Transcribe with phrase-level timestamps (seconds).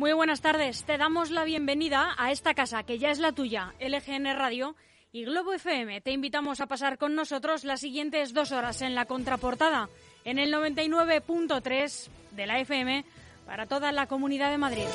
[0.00, 0.84] Muy buenas tardes.
[0.84, 4.74] Te damos la bienvenida a esta casa que ya es la tuya, LGN Radio
[5.12, 6.00] y Globo FM.
[6.00, 9.90] Te invitamos a pasar con nosotros las siguientes dos horas en la contraportada,
[10.24, 13.04] en el 99.3 de la FM
[13.44, 14.86] para toda la Comunidad de Madrid.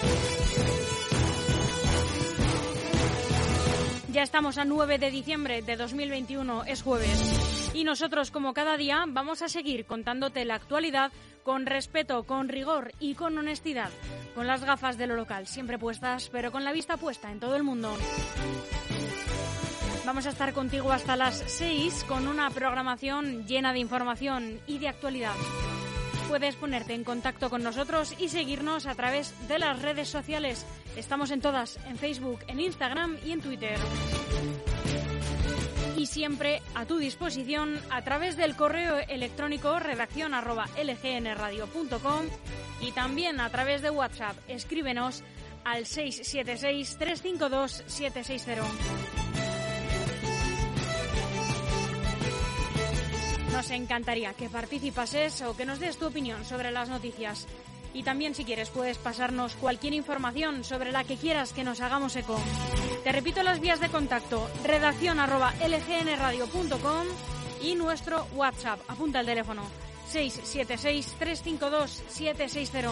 [4.12, 7.65] Ya estamos a 9 de diciembre de 2021, es jueves.
[7.76, 11.12] Y nosotros, como cada día, vamos a seguir contándote la actualidad
[11.44, 13.90] con respeto, con rigor y con honestidad,
[14.34, 17.58] con las gafas de lo local siempre puestas, pero con la vista puesta en todo
[17.58, 17.94] el mundo.
[20.06, 24.88] Vamos a estar contigo hasta las 6 con una programación llena de información y de
[24.88, 25.36] actualidad.
[26.30, 30.66] Puedes ponerte en contacto con nosotros y seguirnos a través de las redes sociales.
[30.96, 33.78] Estamos en todas, en Facebook, en Instagram y en Twitter
[35.98, 42.26] y siempre a tu disposición a través del correo electrónico redacción lgnradio.com
[42.82, 44.38] y también a través de WhatsApp.
[44.48, 45.24] Escríbenos
[45.64, 48.64] al 676-352-760.
[53.52, 57.48] Nos encantaría que participases o que nos des tu opinión sobre las noticias.
[57.96, 62.18] Y también si quieres puedes pasarnos cualquier información sobre la que quieras que nos hagamos
[62.18, 62.38] eco.
[63.04, 67.08] Te repito las vías de contacto, redacción arroba lgnradio.com
[67.64, 68.82] y nuestro WhatsApp.
[68.90, 69.64] Apunta el teléfono
[70.12, 72.92] 676-352-760.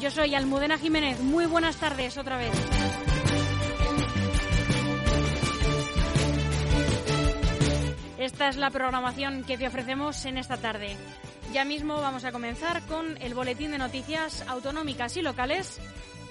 [0.00, 1.20] Yo soy Almudena Jiménez.
[1.20, 2.50] Muy buenas tardes otra vez.
[8.18, 10.96] Esta es la programación que te ofrecemos en esta tarde.
[11.52, 15.80] Ya mismo vamos a comenzar con el boletín de noticias autonómicas y locales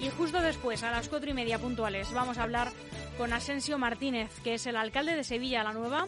[0.00, 2.72] y justo después, a las cuatro y media puntuales, vamos a hablar
[3.18, 6.06] con Asensio Martínez, que es el alcalde de Sevilla la Nueva,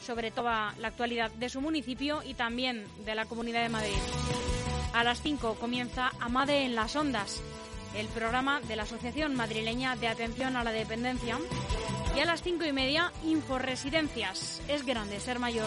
[0.00, 3.98] sobre toda la actualidad de su municipio y también de la Comunidad de Madrid.
[4.92, 7.42] A las 5 comienza Amade en las Ondas,
[7.96, 11.36] el programa de la Asociación Madrileña de Atención a la Dependencia.
[12.16, 14.60] Y a las cinco y media, Inforesidencias.
[14.68, 15.66] Es grande ser mayor.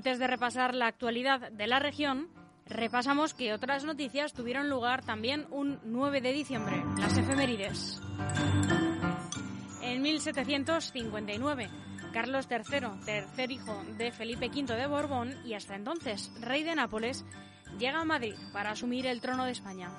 [0.00, 2.28] Antes de repasar la actualidad de la región,
[2.64, 8.00] repasamos que otras noticias tuvieron lugar también un 9 de diciembre, las efemérides.
[9.82, 11.68] En 1759,
[12.14, 17.26] Carlos III, tercer hijo de Felipe V de Borbón y hasta entonces rey de Nápoles,
[17.78, 19.90] llega a Madrid para asumir el trono de España.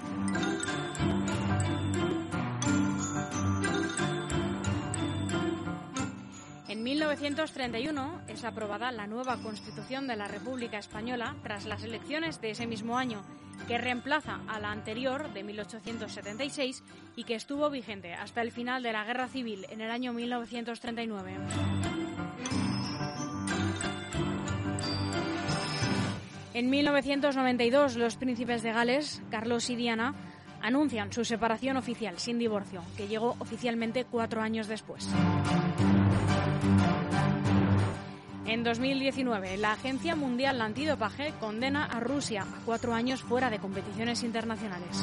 [6.82, 12.50] En 1931 es aprobada la nueva Constitución de la República Española tras las elecciones de
[12.50, 13.22] ese mismo año,
[13.68, 16.84] que reemplaza a la anterior de 1876
[17.16, 21.38] y que estuvo vigente hasta el final de la Guerra Civil en el año 1939.
[26.56, 30.16] En 1992, los príncipes de Gales, Carlos y Diana,
[30.64, 35.08] anuncian su separación oficial sin divorcio, que llegó oficialmente cuatro años después.
[38.46, 44.24] En 2019, la Agencia Mundial Antidopaje condena a Rusia a cuatro años fuera de competiciones
[44.24, 45.02] internacionales.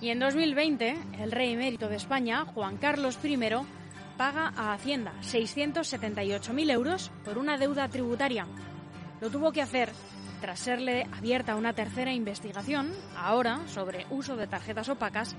[0.00, 3.36] Y en 2020, el rey emérito de España, Juan Carlos I,
[4.16, 8.46] paga a Hacienda 678.000 euros por una deuda tributaria.
[9.20, 9.90] Lo tuvo que hacer
[10.40, 15.36] tras serle abierta una tercera investigación, ahora sobre uso de tarjetas opacas,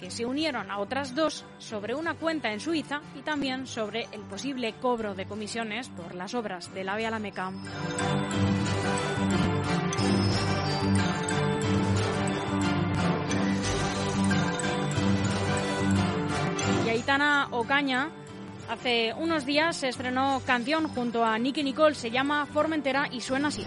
[0.00, 4.22] que se unieron a otras dos sobre una cuenta en Suiza y también sobre el
[4.22, 7.52] posible cobro de comisiones por las obras de la Vía La Meca.
[16.84, 18.10] Y Aitana Ocaña
[18.70, 23.48] hace unos días se estrenó canción junto a Nicky Nicole, se llama Formentera y suena
[23.48, 23.66] así.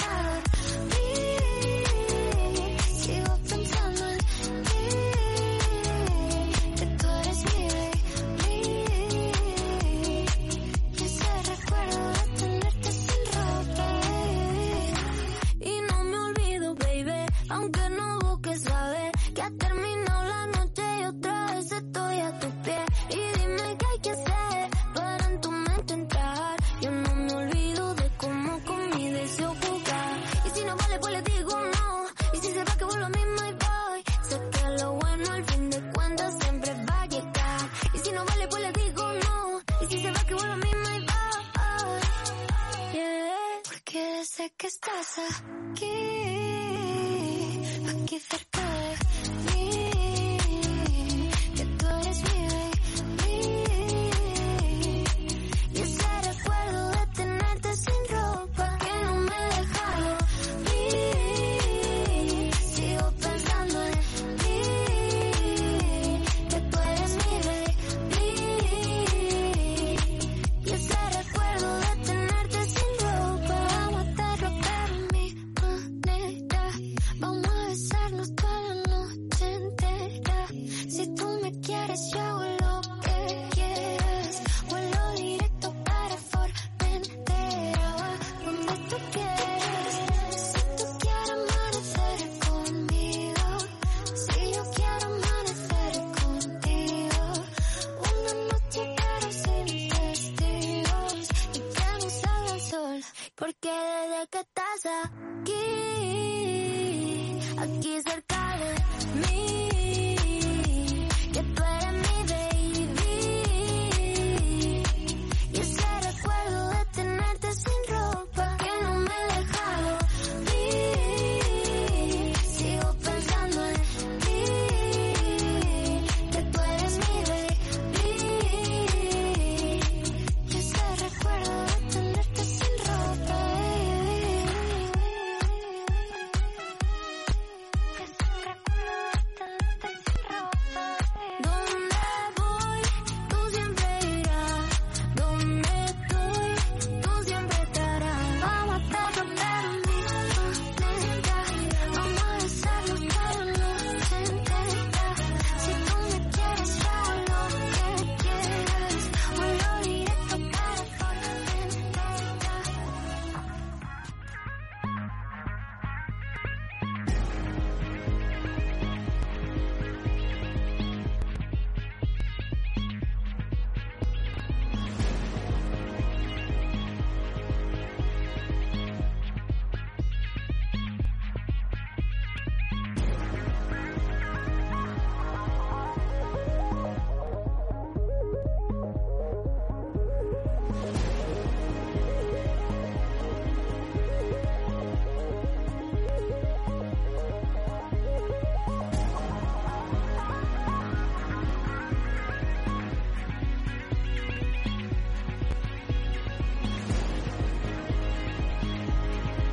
[44.61, 46.10] que estás aquí,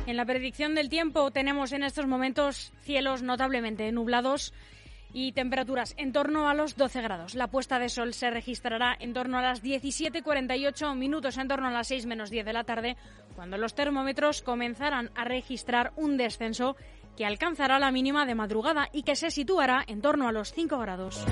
[0.09, 4.55] En la predicción del tiempo tenemos en estos momentos cielos notablemente nublados
[5.13, 7.35] y temperaturas en torno a los 12 grados.
[7.35, 11.71] La puesta de sol se registrará en torno a las 17.48 minutos, en torno a
[11.71, 12.97] las 6 menos 10 de la tarde,
[13.35, 16.75] cuando los termómetros comenzarán a registrar un descenso
[17.15, 20.79] que alcanzará la mínima de madrugada y que se situará en torno a los 5
[20.79, 21.23] grados.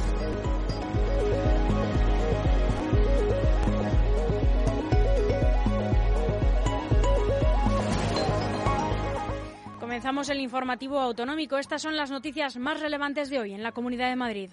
[9.97, 11.57] Comenzamos el informativo autonómico.
[11.57, 14.51] Estas son las noticias más relevantes de hoy en la Comunidad de Madrid.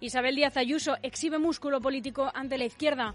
[0.00, 3.14] Isabel Díaz Ayuso exhibe músculo político ante la izquierda.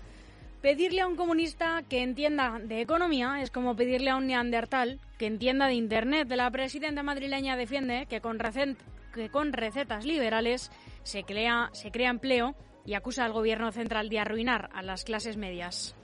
[0.63, 5.27] Pedirle a un comunista que entienda de economía es como pedirle a un neandertal que
[5.27, 6.31] entienda de Internet.
[6.31, 8.39] La presidenta madrileña defiende que con,
[9.53, 10.71] recetas liberales
[11.03, 15.95] se crea empleo y acusa al gobierno central de arruinar a las clases medias.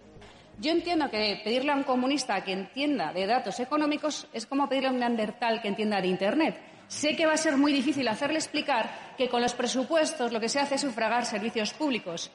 [0.60, 4.89] Yo entiendo que pedirle a un comunista que entienda de datos económicos es como pedirle
[4.89, 6.60] a un neandertal que entienda de Internet.
[6.88, 10.50] Sé que va a ser muy difícil hacerle explicar que con los presupuestos lo que
[10.50, 12.31] se hace es sufragar servicios públicos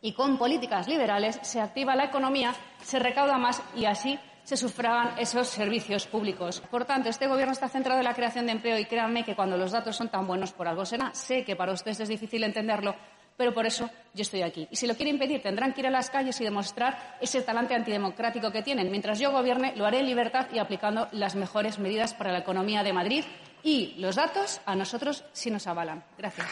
[0.00, 5.18] y con políticas liberales se activa la economía, se recauda más y así se sufragan
[5.18, 6.60] esos servicios públicos.
[6.70, 9.56] Por tanto, este Gobierno está centrado en la creación de empleo y créanme que cuando
[9.56, 11.14] los datos son tan buenos por algo será.
[11.14, 12.96] Sé que para ustedes es difícil entenderlo,
[13.36, 14.68] pero por eso yo estoy aquí.
[14.70, 17.74] Y si lo quieren impedir, tendrán que ir a las calles y demostrar ese talante
[17.74, 18.90] antidemocrático que tienen.
[18.90, 22.82] Mientras yo gobierne, lo haré en libertad y aplicando las mejores medidas para la economía
[22.82, 23.24] de Madrid.
[23.62, 26.04] Y los datos a nosotros sí nos avalan.
[26.18, 26.46] Gracias.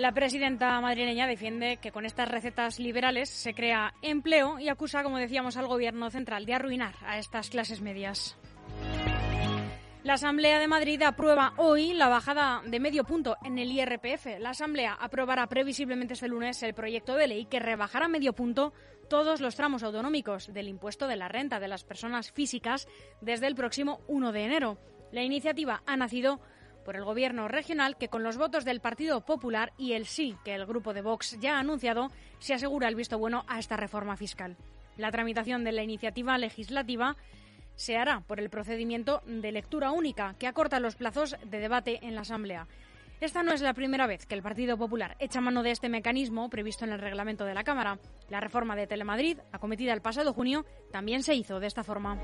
[0.00, 5.18] La presidenta madrileña defiende que con estas recetas liberales se crea empleo y acusa, como
[5.18, 8.34] decíamos, al gobierno central de arruinar a estas clases medias.
[10.02, 14.40] La Asamblea de Madrid aprueba hoy la bajada de medio punto en el IRPF.
[14.40, 18.72] La Asamblea aprobará previsiblemente este lunes el proyecto de ley que rebajará medio punto
[19.10, 22.88] todos los tramos autonómicos del impuesto de la renta de las personas físicas
[23.20, 24.78] desde el próximo 1 de enero.
[25.12, 26.40] La iniciativa ha nacido
[26.84, 30.54] por el Gobierno regional que con los votos del Partido Popular y el sí que
[30.54, 32.08] el grupo de Vox ya ha anunciado
[32.38, 34.56] se asegura el visto bueno a esta reforma fiscal.
[34.96, 37.16] La tramitación de la iniciativa legislativa
[37.80, 42.14] se hará por el procedimiento de lectura única que acorta los plazos de debate en
[42.14, 42.66] la Asamblea.
[43.22, 46.50] Esta no es la primera vez que el Partido Popular echa mano de este mecanismo
[46.50, 47.98] previsto en el reglamento de la Cámara.
[48.28, 52.18] La reforma de Telemadrid, acometida el pasado junio, también se hizo de esta forma.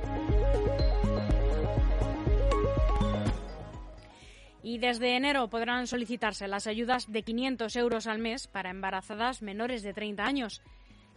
[4.63, 9.85] y desde enero podrán solicitarse las ayudas de 500 euros al mes para embarazadas menores
[9.85, 10.61] de 30 años.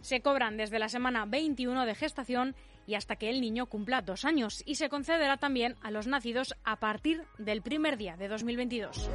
[0.02, 2.54] Se cobran desde la semana 21 de gestación
[2.90, 6.56] y hasta que el niño cumpla dos años y se concederá también a los nacidos
[6.64, 9.08] a partir del primer día de 2022.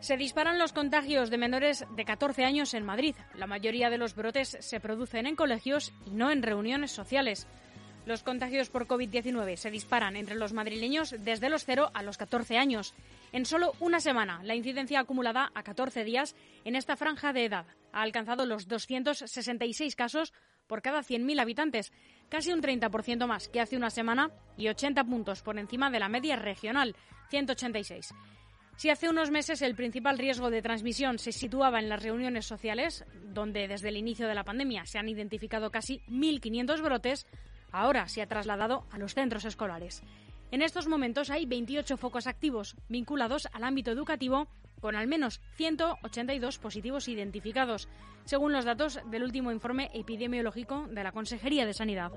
[0.00, 3.14] Se disparan los contagios de menores de 14 años en Madrid.
[3.36, 7.46] La mayoría de los brotes se producen en colegios y no en reuniones sociales.
[8.06, 12.56] Los contagios por COVID-19 se disparan entre los madrileños desde los 0 a los 14
[12.56, 12.94] años.
[13.32, 17.66] En solo una semana, la incidencia acumulada a 14 días en esta franja de edad
[17.92, 20.32] ha alcanzado los 266 casos
[20.68, 21.92] por cada 100.000 habitantes,
[22.28, 26.08] casi un 30% más que hace una semana y 80 puntos por encima de la
[26.08, 26.94] media regional,
[27.30, 28.14] 186.
[28.76, 33.04] Si hace unos meses el principal riesgo de transmisión se situaba en las reuniones sociales,
[33.32, 37.26] donde desde el inicio de la pandemia se han identificado casi 1.500 brotes,
[37.80, 40.02] ahora se ha trasladado a los centros escolares.
[40.50, 44.48] En estos momentos hay 28 focos activos vinculados al ámbito educativo,
[44.80, 47.88] con al menos 182 positivos identificados,
[48.24, 52.12] según los datos del último informe epidemiológico de la Consejería de Sanidad.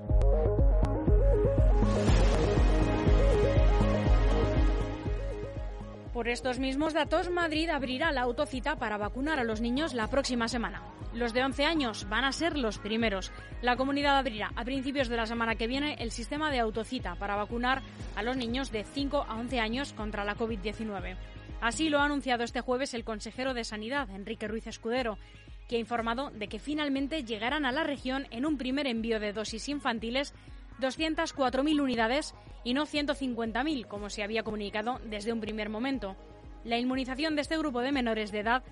[6.20, 10.48] Por estos mismos datos, Madrid abrirá la autocita para vacunar a los niños la próxima
[10.48, 10.82] semana.
[11.14, 13.32] Los de 11 años van a ser los primeros.
[13.62, 17.36] La comunidad abrirá a principios de la semana que viene el sistema de autocita para
[17.36, 17.80] vacunar
[18.16, 21.16] a los niños de 5 a 11 años contra la COVID-19.
[21.62, 25.16] Así lo ha anunciado este jueves el consejero de Sanidad, Enrique Ruiz Escudero,
[25.68, 29.32] que ha informado de que finalmente llegarán a la región en un primer envío de
[29.32, 30.34] dosis infantiles
[30.80, 32.34] 204.000 unidades
[32.64, 36.16] y no 150.000, como se había comunicado desde un primer momento.
[36.64, 38.62] La inmunización de este grupo de menores de edad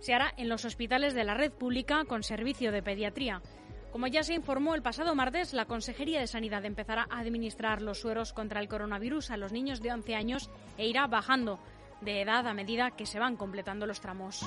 [0.00, 3.42] se hará en los hospitales de la red pública con servicio de pediatría.
[3.92, 8.00] Como ya se informó el pasado martes, la Consejería de Sanidad empezará a administrar los
[8.00, 11.58] sueros contra el coronavirus a los niños de 11 años e irá bajando
[12.00, 14.42] de edad a medida que se van completando los tramos.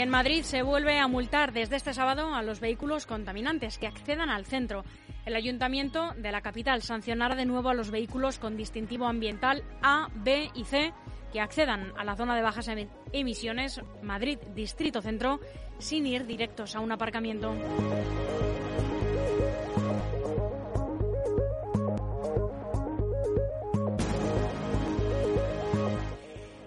[0.00, 4.30] En Madrid se vuelve a multar desde este sábado a los vehículos contaminantes que accedan
[4.30, 4.82] al centro.
[5.26, 10.08] El ayuntamiento de la capital sancionará de nuevo a los vehículos con distintivo ambiental A,
[10.14, 10.94] B y C
[11.34, 12.70] que accedan a la zona de bajas
[13.12, 15.38] emisiones Madrid Distrito Centro
[15.78, 17.54] sin ir directos a un aparcamiento.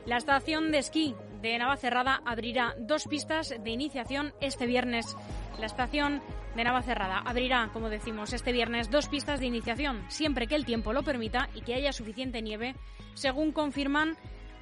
[0.05, 5.15] La estación de esquí de Navacerrada abrirá dos pistas de iniciación este viernes.
[5.59, 6.21] La estación
[6.55, 10.93] de Navacerrada abrirá, como decimos, este viernes dos pistas de iniciación, siempre que el tiempo
[10.93, 12.75] lo permita y que haya suficiente nieve,
[13.13, 14.15] según confirman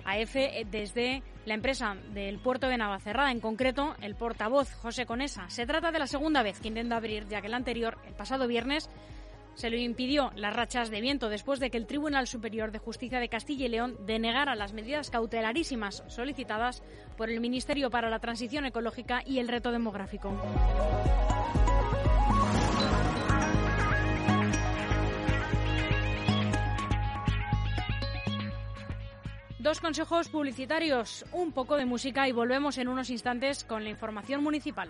[0.06, 0.36] AF
[0.72, 5.48] desde la empresa del puerto de Navacerrada, en concreto el portavoz José Conesa.
[5.52, 8.48] Se trata de la segunda vez que intenta abrir, ya que la anterior, el pasado
[8.48, 8.90] viernes,
[9.56, 13.20] se lo impidió las rachas de viento después de que el Tribunal Superior de Justicia
[13.20, 16.84] de Castilla y León denegara las medidas cautelarísimas solicitadas
[17.18, 20.34] por el Ministerio para la Transición Ecológica y el Reto Demográfico.
[29.60, 34.42] Dos consejos publicitarios, un poco de música y volvemos en unos instantes con la información
[34.42, 34.90] municipal.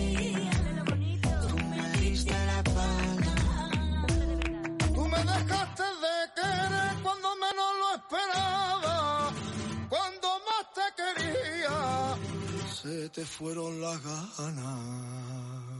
[8.01, 9.31] Esperaba,
[9.89, 12.17] cuando más te quería,
[12.73, 15.70] se te fueron las ganas.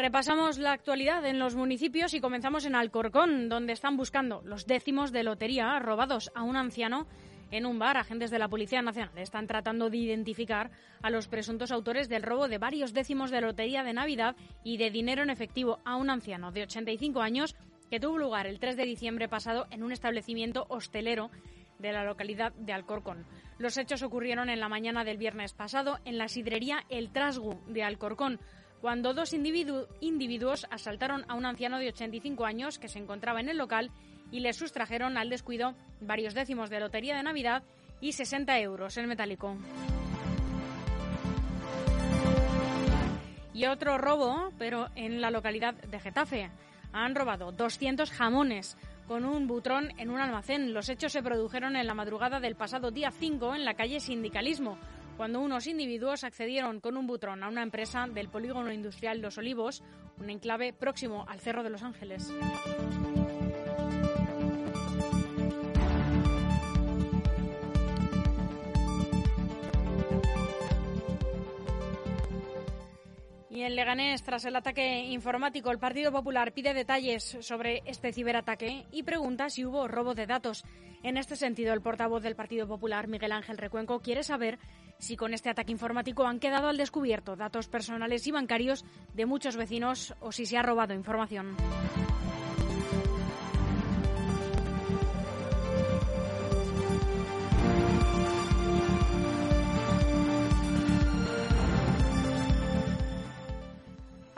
[0.00, 5.12] Repasamos la actualidad en los municipios y comenzamos en Alcorcón, donde están buscando los décimos
[5.12, 7.06] de lotería robados a un anciano
[7.50, 7.98] en un bar.
[7.98, 10.70] Agentes de la Policía Nacional están tratando de identificar
[11.02, 14.90] a los presuntos autores del robo de varios décimos de lotería de Navidad y de
[14.90, 17.54] dinero en efectivo a un anciano de 85 años
[17.90, 21.30] que tuvo lugar el 3 de diciembre pasado en un establecimiento hostelero
[21.78, 23.26] de la localidad de Alcorcón.
[23.58, 27.82] Los hechos ocurrieron en la mañana del viernes pasado en la sidrería El Trasgu de
[27.82, 28.40] Alcorcón.
[28.80, 33.48] Cuando dos individu- individuos asaltaron a un anciano de 85 años que se encontraba en
[33.48, 33.90] el local
[34.30, 37.62] y le sustrajeron al descuido varios décimos de lotería de Navidad
[38.00, 39.56] y 60 euros en metálico.
[43.52, 46.50] Y otro robo, pero en la localidad de Getafe.
[46.92, 50.72] Han robado 200 jamones con un butrón en un almacén.
[50.72, 54.78] Los hechos se produjeron en la madrugada del pasado día 5 en la calle Sindicalismo,
[55.16, 59.82] cuando unos individuos accedieron con un butrón a una empresa del polígono industrial Los Olivos,
[60.18, 62.30] un enclave próximo al Cerro de los Ángeles.
[73.60, 78.86] Y en Leganés, tras el ataque informático, el Partido Popular pide detalles sobre este ciberataque
[78.90, 80.64] y pregunta si hubo robo de datos.
[81.02, 84.58] En este sentido, el portavoz del Partido Popular, Miguel Ángel Recuenco, quiere saber
[85.00, 88.84] si con este ataque informático han quedado al descubierto datos personales y bancarios
[89.14, 91.56] de muchos vecinos o si se ha robado información.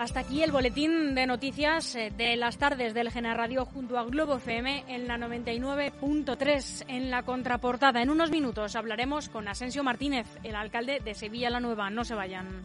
[0.02, 4.04] Hasta aquí el boletín de noticias eh, de las tardes del Gena Radio junto a
[4.04, 8.02] Globo FM en la 99.3 en la contraportada.
[8.02, 11.88] En unos minutos hablaremos con Asensio Martínez, el alcalde de Sevilla la Nueva.
[11.88, 12.64] No se vayan.